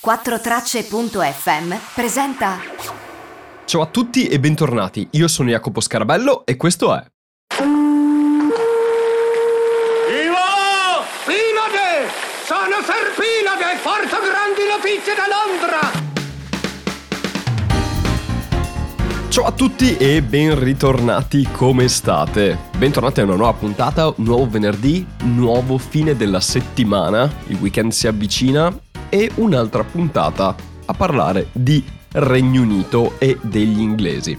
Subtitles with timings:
[0.00, 2.60] 4Tracce.fm presenta.
[3.64, 7.04] Ciao a tutti e bentornati, io sono Jacopo Scarabello e questo è.
[7.58, 7.82] Ivo!
[11.26, 12.08] Pinade!
[12.44, 13.80] Sono Serpinade!
[13.82, 16.06] Porto grandi notizie da Londra!
[19.28, 22.56] Ciao a tutti e ben ritornati, come state?
[22.76, 28.72] Bentornati a una nuova puntata, nuovo venerdì, nuovo fine della settimana, il weekend si avvicina
[29.08, 30.54] e un'altra puntata
[30.84, 34.36] a parlare di Regno Unito e degli inglesi.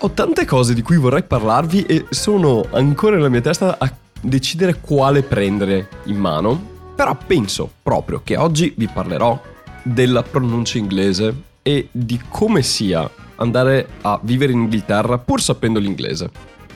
[0.00, 4.80] Ho tante cose di cui vorrei parlarvi e sono ancora nella mia testa a decidere
[4.80, 6.60] quale prendere in mano,
[6.94, 9.40] però penso proprio che oggi vi parlerò
[9.82, 16.30] della pronuncia inglese e di come sia andare a vivere in Inghilterra pur sapendo l'inglese.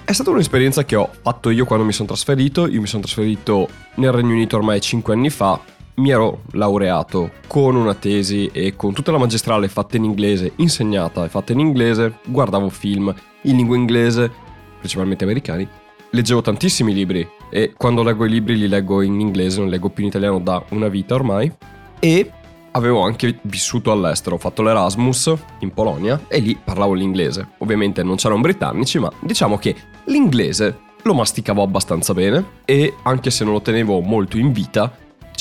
[0.05, 3.69] È stata un'esperienza che ho fatto io quando mi sono trasferito, io mi sono trasferito
[3.97, 5.61] nel Regno Unito ormai 5 anni fa,
[5.95, 11.25] mi ero laureato con una tesi e con tutta la magistrale fatta in inglese, insegnata
[11.25, 14.31] e fatta in inglese, guardavo film in lingua inglese,
[14.79, 15.69] principalmente americani,
[16.11, 20.03] leggevo tantissimi libri e quando leggo i libri li leggo in inglese, non leggo più
[20.05, 21.53] in italiano da una vita ormai
[21.99, 22.33] e
[22.73, 27.49] avevo anche vissuto all'estero, ho fatto l'Erasmus in Polonia e lì parlavo l'inglese.
[27.59, 33.45] Ovviamente non c'erano britannici, ma diciamo che l'inglese lo masticavo abbastanza bene e anche se
[33.45, 34.91] non lo tenevo molto in vita,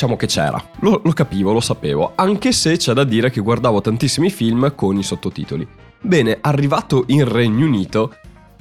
[0.01, 0.63] diciamo che c'era.
[0.79, 4.97] Lo, lo capivo, lo sapevo, anche se c'è da dire che guardavo tantissimi film con
[4.97, 5.67] i sottotitoli.
[6.01, 8.15] Bene, arrivato in Regno Unito,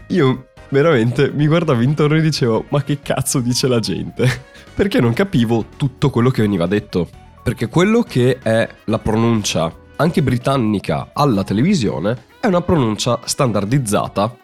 [0.08, 4.28] io veramente mi guardavo intorno e dicevo ma che cazzo dice la gente?
[4.74, 7.08] Perché non capivo tutto quello che veniva detto.
[7.42, 14.36] Perché quello che è la pronuncia anche britannica alla televisione è una pronuncia standardizzata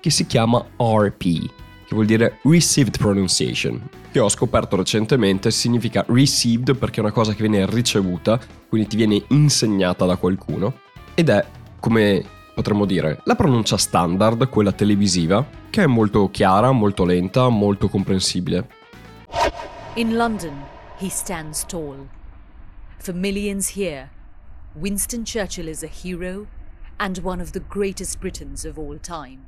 [0.00, 1.50] che si chiama RP,
[1.88, 7.32] che vuol dire Received Pronunciation, che ho scoperto recentemente significa received perché è una cosa
[7.32, 10.80] che viene ricevuta, quindi ti viene insegnata da qualcuno,
[11.14, 11.42] ed è,
[11.80, 12.22] come
[12.54, 18.68] potremmo dire, la pronuncia standard, quella televisiva, che è molto chiara, molto lenta, molto comprensibile.
[19.94, 20.62] In London,
[20.98, 22.06] he stands tall.
[22.98, 24.10] For millions here,
[24.74, 26.48] Winston Churchill is a hero
[26.98, 29.46] and one of the greatest Britons of all time.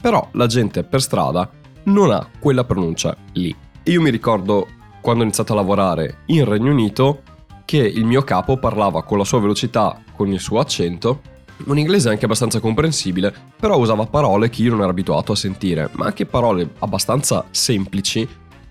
[0.00, 1.50] Però la gente per strada
[1.84, 3.54] non ha quella pronuncia lì.
[3.84, 4.68] Io mi ricordo
[5.00, 7.22] quando ho iniziato a lavorare in Regno Unito
[7.64, 11.20] che il mio capo parlava con la sua velocità, con il suo accento,
[11.66, 15.88] un inglese anche abbastanza comprensibile, però usava parole che io non ero abituato a sentire,
[15.92, 18.26] ma anche parole abbastanza semplici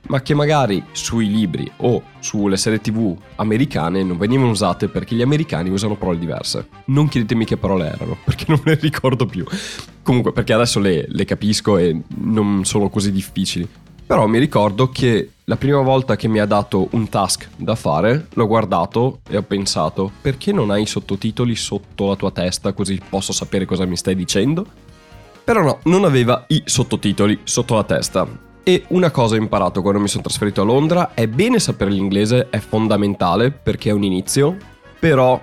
[0.07, 5.21] ma che magari sui libri o sulle serie tv americane non venivano usate perché gli
[5.21, 6.67] americani usano parole diverse.
[6.85, 9.45] Non chiedetemi che parole erano, perché non le ricordo più.
[10.09, 13.69] Comunque, perché adesso le, le capisco e non sono così difficili.
[14.07, 18.25] Però mi ricordo che la prima volta che mi ha dato un task da fare,
[18.33, 22.99] l'ho guardato e ho pensato, perché non hai i sottotitoli sotto la tua testa così
[23.07, 24.65] posso sapere cosa mi stai dicendo?
[25.43, 28.27] Però no, non aveva i sottotitoli sotto la testa
[28.63, 32.49] e una cosa ho imparato quando mi sono trasferito a Londra, è bene sapere l'inglese,
[32.49, 34.57] è fondamentale perché è un inizio,
[34.99, 35.39] però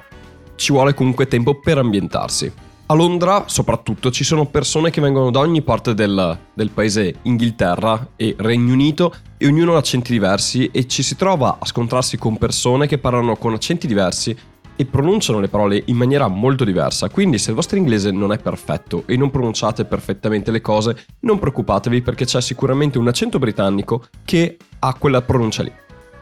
[0.57, 2.65] ci vuole comunque tempo per ambientarsi.
[2.89, 8.11] A Londra, soprattutto, ci sono persone che vengono da ogni parte del, del, paese Inghilterra
[8.15, 12.39] e Regno Unito e ognuno ha accenti diversi e ci si trova a scontrarsi con
[12.39, 14.37] persone che parlano con accenti diversi
[14.77, 17.09] e pronunciano le parole in maniera molto diversa.
[17.09, 21.41] Quindi se il vostro inglese non è perfetto e non pronunciate perfettamente le cose, non
[21.41, 25.73] preoccupatevi perché c'è sicuramente un accento britannico che ha quella pronuncia lì.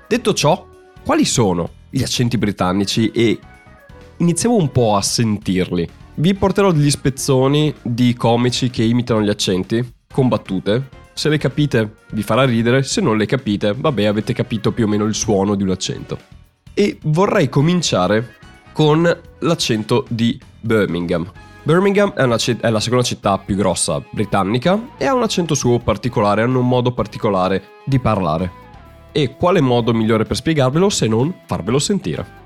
[0.09, 0.67] Detto ciò,
[1.05, 3.39] quali sono gli accenti britannici e
[4.17, 6.03] iniziamo un po' a sentirli.
[6.17, 10.89] Vi porterò degli spezzoni di comici che imitano gli accenti con battute.
[11.13, 14.89] Se le capite vi farà ridere, se non le capite, vabbè, avete capito più o
[14.89, 16.17] meno il suono di un accento.
[16.73, 18.37] E vorrei cominciare
[18.73, 19.03] con
[19.41, 21.29] l'accento di Birmingham.
[21.65, 25.81] Birmingham è, una, è, la seconda città più grossa britannica e ha un accento suo
[25.81, 28.63] particolare, hanno un modo particolare di parlare.
[29.11, 32.43] E quale modo migliore per spiegarvelo se non farvelo sentire?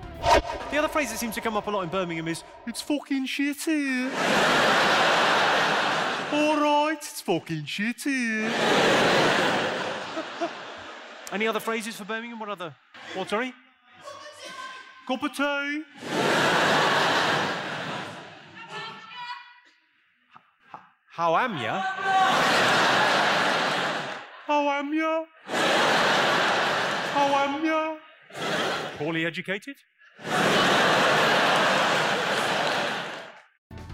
[0.99, 3.63] The phrase that seems to come up a lot in Birmingham is It's fucking shit
[3.63, 4.07] here.
[6.33, 8.51] Alright, it's fucking shit here.
[11.33, 12.41] Any other phrases for Birmingham?
[12.41, 12.75] What other?
[13.15, 13.55] What, sorry?
[15.07, 15.85] Cup of tea.
[21.11, 21.81] How am ya?
[24.49, 25.25] How am ya?
[27.15, 27.95] How am ya?
[28.99, 29.77] Poorly educated?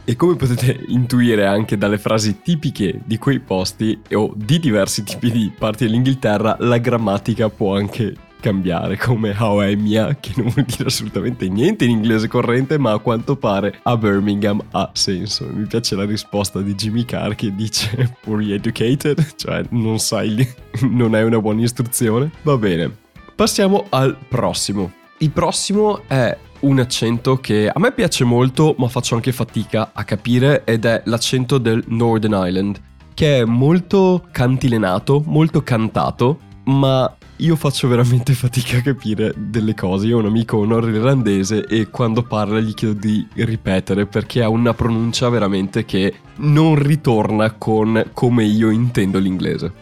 [0.07, 5.31] E come potete intuire anche dalle frasi tipiche di quei posti o di diversi tipi
[5.31, 8.15] di parti dell'Inghilterra, la grammatica può anche
[8.45, 12.93] cambiare come how è mia, che non vuol dire assolutamente niente in inglese corrente, ma
[12.93, 15.49] a quanto pare a Birmingham ha senso.
[15.51, 20.47] Mi piace la risposta di Jimmy Carr che dice poorly educated, cioè non sai,
[20.91, 22.31] non è una buona istruzione.
[22.43, 22.95] Va bene,
[23.35, 24.93] passiamo al prossimo.
[25.25, 30.05] Il prossimo è un accento che a me piace molto, ma faccio anche fatica a
[30.05, 32.79] capire, ed è l'accento del Northern Island,
[33.15, 40.09] che è molto cantilenato, molto cantato, ma io faccio veramente fatica a capire delle cose.
[40.09, 44.75] Io ho un amico nordirlandese e quando parla gli chiedo di ripetere perché ha una
[44.75, 49.73] pronuncia veramente che non ritorna con come io intendo l'inglese.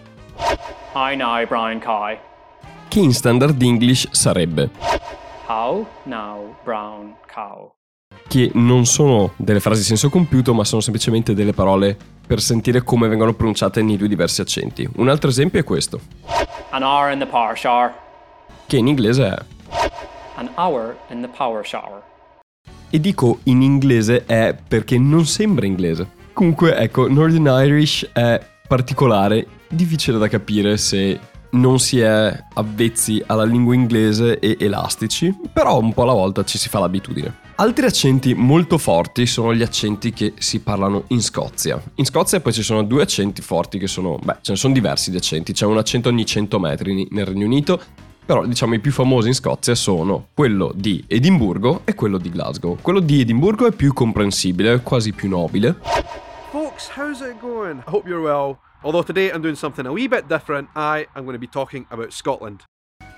[0.95, 2.17] I know, Brian Kai.
[2.87, 5.02] Che in standard English sarebbe
[5.55, 7.71] How now, brown cow.
[8.27, 11.95] che non sono delle frasi di senso compiuto, ma sono semplicemente delle parole
[12.27, 14.89] per sentire come vengono pronunciate nei due diversi accenti.
[14.97, 16.01] Un altro esempio è questo,
[16.71, 17.93] An hour in the power shower.
[18.67, 19.37] che in inglese è
[20.37, 22.01] An hour in the power shower.
[22.89, 26.09] E dico in inglese è perché non sembra inglese.
[26.33, 31.21] Comunque, ecco, Northern Irish è particolare, difficile da capire se
[31.53, 36.59] non si è avvezzi alla lingua inglese e elastici, però un po' alla volta ci
[36.59, 37.41] si fa l'abitudine.
[37.57, 41.81] Altri accenti molto forti sono gli accenti che si parlano in Scozia.
[41.97, 45.11] In Scozia poi ci sono due accenti forti che sono, beh, ce ne sono diversi
[45.11, 47.81] di accenti, c'è un accento ogni 100 metri nel Regno Unito,
[48.25, 52.79] però diciamo i più famosi in Scozia sono quello di Edimburgo e quello di Glasgow.
[52.81, 55.77] Quello di Edimburgo è più comprensibile, quasi più nobile,
[56.53, 57.79] Folks, how's it going?
[57.87, 58.59] I hope you're well.
[58.83, 60.69] Although today I'm doing something a wee bit different.
[60.75, 62.65] I am going to be talking about Scotland.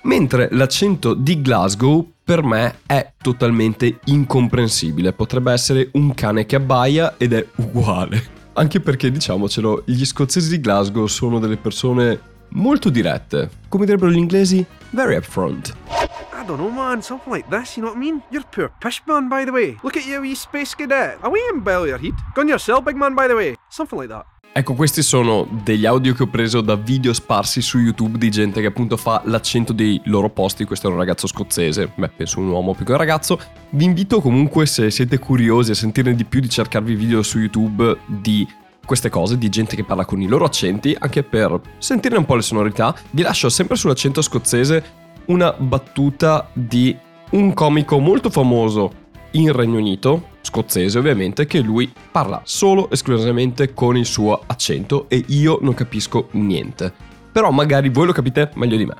[0.05, 7.15] mentre l'accento di Glasgow per me è totalmente incomprensibile, potrebbe essere un cane che abbaia
[7.17, 8.33] ed è uguale.
[8.53, 14.17] Anche perché, diciamocelo, gli scozzesi di Glasgow sono delle persone molto dirette, come direbbero gli
[14.17, 15.73] inglesi, very upfront.
[15.89, 17.01] I don't know, man.
[17.01, 18.21] Something like this, you know what I mean?
[18.29, 19.77] You're poor pish, man, by the way.
[19.81, 21.17] Look at you, wee space cadet.
[21.21, 22.13] Away in belly heat.
[22.33, 23.55] Gun yourself, big man, by the way.
[23.69, 24.25] Something like that.
[24.57, 28.61] Ecco, questi sono degli audio che ho preso da video sparsi su YouTube di gente
[28.61, 30.63] che appunto fa l'accento dei loro posti.
[30.63, 33.37] Questo è un ragazzo scozzese, beh, penso un uomo più che un ragazzo.
[33.71, 37.97] Vi invito comunque, se siete curiosi a sentirne di più, di cercarvi video su YouTube
[38.05, 38.47] di
[38.85, 42.35] queste cose, di gente che parla con i loro accenti, anche per sentirne un po'
[42.35, 42.95] le sonorità.
[43.09, 44.83] Vi lascio sempre sull'accento scozzese
[45.25, 46.95] una battuta di
[47.31, 48.89] un comico molto famoso
[49.31, 55.25] in Regno Unito, scozzese ovviamente, che lui parla solo esclusivamente con il suo accento e
[55.27, 56.93] io non capisco niente.
[57.31, 58.95] Però magari voi lo capite meglio di me.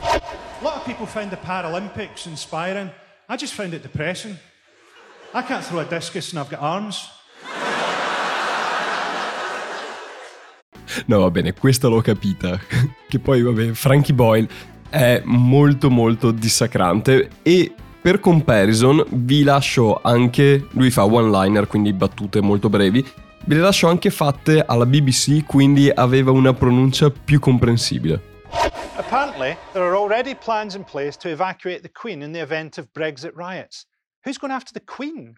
[0.00, 2.90] A lot of people find the Paralympics inspiring.
[3.28, 4.36] I just found it depressing.
[5.32, 7.08] I can't throw a discus and I've got arms.
[11.06, 12.58] No, va bene, questa l'ho capita.
[13.08, 14.48] che poi, vabbè, Frankie Boyle
[14.88, 17.74] è molto molto dissacrante e
[18.06, 23.04] per comparison vi lascio anche, lui fa one-liner, quindi battute molto brevi,
[23.46, 28.44] ve le lascio anche fatte alla BBC, quindi aveva una pronuncia più comprensibile.
[28.96, 32.86] Apparently, there are already plans in place to evacuate the Queen in the event of
[32.92, 33.88] Brexit riots.
[34.24, 35.34] Who's going after the Queen?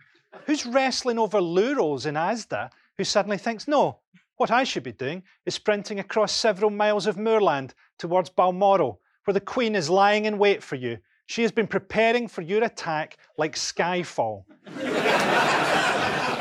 [0.47, 2.69] Who's wrestling over Lurels in Asda
[2.99, 4.00] who suddenly thinks, no,
[4.37, 9.32] what I should be doing is sprinting across several miles of moorland towards Balmoral, where
[9.32, 10.99] the Queen is lying in wait for you.
[11.31, 14.45] She has been preparing for your attack like Skyfall.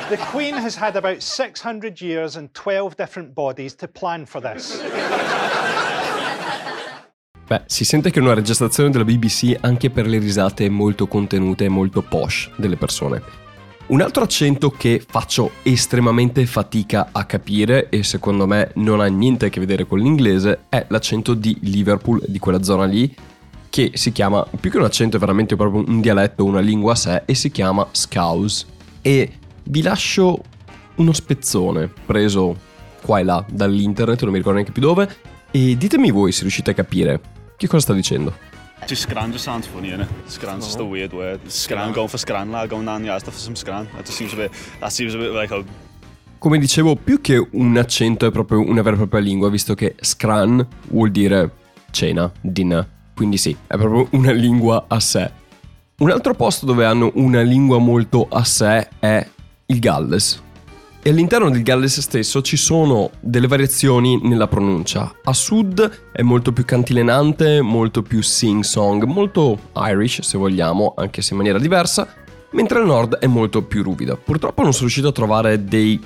[0.09, 4.81] the Queen has had about 600 years and 12 different bodies to plan for this.
[7.47, 11.65] Beh, si sente che è una registrazione della BBC anche per le risate molto contenute
[11.65, 13.21] e molto posh delle persone.
[13.87, 19.47] Un altro accento che faccio estremamente fatica a capire e secondo me non ha niente
[19.47, 23.13] a che vedere con l'inglese è l'accento di Liverpool, di quella zona lì,
[23.77, 26.95] che si chiama, più che un accento è veramente proprio un dialetto, una lingua a
[26.95, 28.65] sé, e si chiama Scouse.
[29.03, 29.33] E
[29.65, 30.41] vi lascio
[30.95, 32.57] uno spezzone preso
[33.03, 35.07] qua e là dall'internet, non mi ricordo neanche più dove,
[35.51, 37.21] e ditemi voi se riuscite a capire
[37.55, 38.33] che cosa sta dicendo.
[38.87, 40.07] Just scran just sounds funny, innit?
[40.25, 41.39] Scran's just a weird word.
[41.45, 43.87] Scran, going for scran, lad, going down the Asda for some scran.
[43.93, 45.63] That just seems a bit, that seems a bit like a
[46.39, 49.93] Come dicevo, più che un accento è proprio una vera e propria lingua, visto che
[49.99, 51.51] scran vuol dire
[51.91, 52.95] cena, dinner.
[53.17, 55.31] Quindi sì, è proprio una lingua a sé.
[55.97, 59.27] Un altro posto dove hanno una lingua molto a sé è
[59.65, 60.43] il Galles.
[61.01, 65.15] E all'interno del Galles stesso ci sono delle variazioni nella pronuncia.
[65.23, 71.31] A sud è molto più cantilenante, molto più sing-song, molto Irish se vogliamo, anche se
[71.31, 72.07] in maniera diversa,
[72.51, 74.15] mentre al nord è molto più ruvida.
[74.15, 75.99] Purtroppo non sono riuscito a trovare dei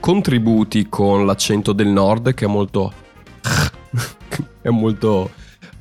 [0.00, 2.92] contributi con l'accento del nord che è molto...
[4.62, 5.30] è molto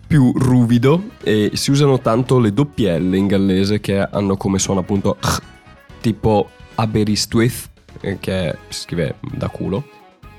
[0.08, 4.82] più ruvido e si usano tanto le doppie L in gallese che hanno come suono
[4.82, 5.42] appunto ch,
[6.02, 7.70] tipo Aberystwyth,
[8.02, 9.84] eh, che si scrive da culo,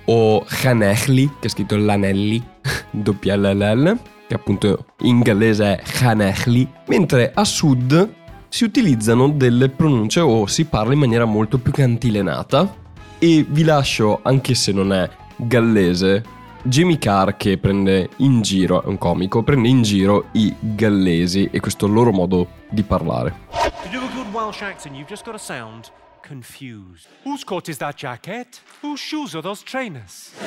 [0.07, 2.43] o Hanechli, che è scritto l'anelli,
[2.91, 8.15] doppia LLL, che appunto in gallese è Hanechli, mentre a sud
[8.49, 12.85] si utilizzano delle pronunce o si parla in maniera molto più cantilenata.
[13.19, 16.23] E vi lascio, anche se non è gallese,
[16.67, 21.61] Jimmy Carr che prende in giro, è un comico, prende in giro i gallesi e
[21.61, 23.45] questo loro modo di parlare.
[23.53, 25.93] To do a good Welsh accent, you've just got to sound
[26.27, 27.07] confused.
[27.23, 28.61] Whose coat is that jacket?
[28.83, 30.33] Whose shoes are those trainers?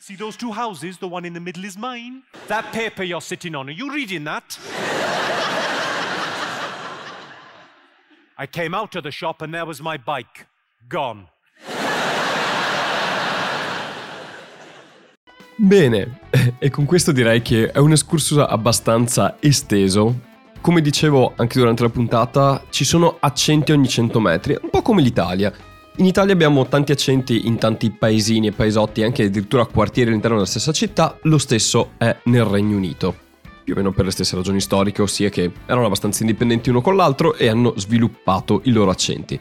[0.00, 0.98] See those two houses?
[0.98, 2.24] The one in the middle is mine.
[2.48, 4.58] That paper you're sitting on, are you reading that?
[8.36, 10.48] I came out of the shop and there was my bike.
[10.88, 11.28] Gone.
[15.56, 16.18] Bene,
[16.58, 20.32] e con questo direi che è un excursus abbastanza esteso.
[20.60, 25.02] Come dicevo anche durante la puntata, ci sono accenti ogni 100 metri, un po' come
[25.02, 25.52] l'Italia.
[25.96, 30.48] In Italia abbiamo tanti accenti in tanti paesini e paesotti, anche addirittura quartieri all'interno della
[30.48, 33.14] stessa città, lo stesso è nel Regno Unito.
[33.62, 36.96] Più o meno per le stesse ragioni storiche, ossia che erano abbastanza indipendenti uno con
[36.96, 39.38] l'altro e hanno sviluppato i loro accenti.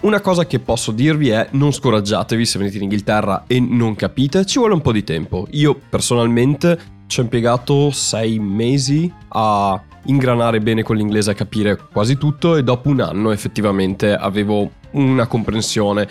[0.00, 4.46] Una cosa che posso dirvi è non scoraggiatevi se venite in Inghilterra e non capite,
[4.46, 5.46] ci vuole un po' di tempo.
[5.50, 12.16] Io personalmente ci ho impiegato sei mesi a ingranare bene con l'inglese, a capire quasi
[12.16, 16.08] tutto e dopo un anno effettivamente avevo una comprensione.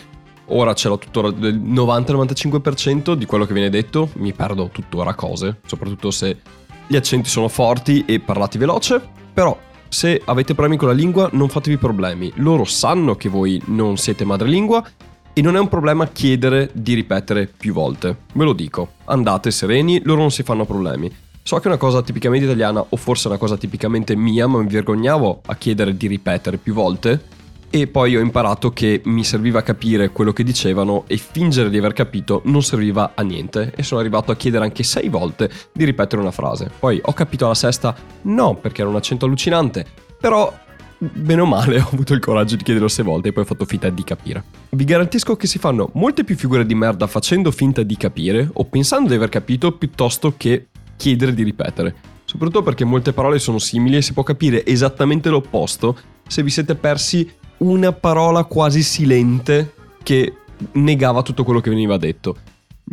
[0.51, 5.61] Ora ce l'ho tuttora del 90-95% di quello che viene detto, mi perdo tuttora cose,
[5.65, 6.37] soprattutto se
[6.85, 9.01] gli accenti sono forti e parlati veloce,
[9.33, 9.57] però
[9.89, 14.23] se avete problemi con la lingua non fatevi problemi, loro sanno che voi non siete
[14.23, 14.87] madrelingua
[15.33, 18.15] e non è un problema chiedere di ripetere più volte.
[18.33, 21.11] Ve lo dico, andate sereni, loro non si fanno problemi.
[21.41, 24.67] So che è una cosa tipicamente italiana o forse una cosa tipicamente mia, ma mi
[24.67, 27.37] vergognavo a chiedere di ripetere più volte
[27.69, 31.93] e poi ho imparato che mi serviva capire quello che dicevano e fingere di aver
[31.93, 36.21] capito non serviva a niente e sono arrivato a chiedere anche sei volte di ripetere
[36.21, 36.69] una frase.
[36.79, 39.85] Poi ho capito alla sesta no perché era un accento allucinante,
[40.19, 40.51] però
[40.97, 43.65] bene o male ho avuto il coraggio di chiederlo sei volte e poi ho fatto
[43.65, 44.43] finta di capire.
[44.69, 48.65] Vi garantisco che si fanno molte più figure di merda facendo finta di capire o
[48.65, 51.95] pensando di aver capito piuttosto che chiedere di ripetere.
[52.25, 55.97] Soprattutto perché molte parole sono simili e si può capire esattamente l'opposto
[56.27, 57.27] se vi siete persi
[57.59, 59.73] una parola quasi silente
[60.03, 60.33] che
[60.73, 62.35] negava tutto quello che veniva detto.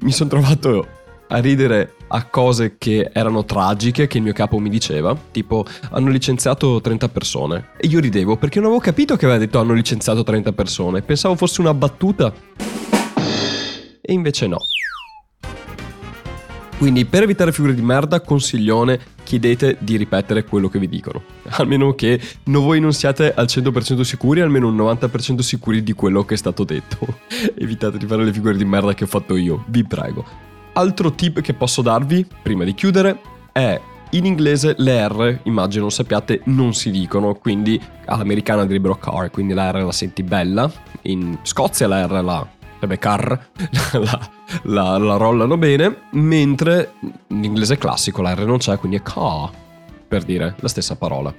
[0.02, 0.86] Mi sono trovato
[1.28, 6.08] a ridere a cose che erano tragiche che il mio capo mi diceva, tipo hanno
[6.08, 10.22] licenziato 30 persone e io ridevo perché non avevo capito che aveva detto hanno licenziato
[10.22, 12.32] 30 persone, pensavo fosse una battuta
[14.00, 14.58] e invece no.
[16.78, 21.20] Quindi per evitare figure di merda, consiglione, chiedete di ripetere quello che vi dicono.
[21.58, 26.24] Almeno che no, voi non siate al 100% sicuri, almeno un 90% sicuri di quello
[26.24, 26.98] che è stato detto.
[27.58, 30.24] Evitate di fare le figure di merda che ho fatto io, vi prego.
[30.74, 33.80] Altro tip che posso darvi, prima di chiudere, è
[34.10, 39.72] in inglese le R, immagino sappiate, non si dicono, quindi all'americana direbbero car, quindi la
[39.72, 40.70] R la senti bella.
[41.02, 42.48] In Scozia la R la
[42.86, 43.48] sarebbe car,
[43.92, 44.30] la,
[44.62, 46.94] la, la, rollano bene, mentre
[47.28, 49.50] in inglese classico la R non c'è, quindi è car,
[50.06, 51.34] per dire la stessa parola.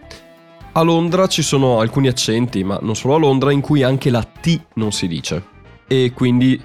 [0.74, 4.22] A Londra ci sono alcuni accenti, ma non solo a Londra, in cui anche la
[4.22, 5.56] T non si dice.
[5.88, 6.62] E quindi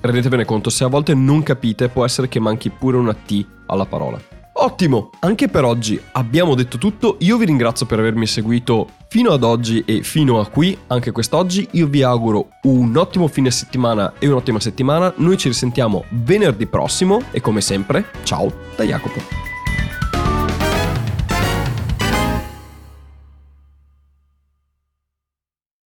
[0.00, 3.86] rendetevene conto, se a volte non capite, può essere che manchi pure una T alla
[3.86, 4.20] parola.
[4.60, 9.42] Ottimo, anche per oggi abbiamo detto tutto, io vi ringrazio per avermi seguito fino ad
[9.42, 14.28] oggi e fino a qui, anche quest'oggi, io vi auguro un ottimo fine settimana e
[14.28, 19.47] un'ottima settimana, noi ci risentiamo venerdì prossimo e come sempre, ciao da Jacopo.